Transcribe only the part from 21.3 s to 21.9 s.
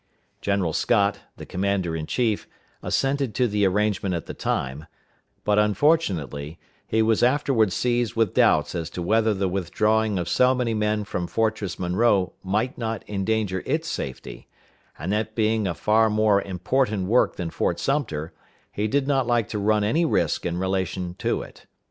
it.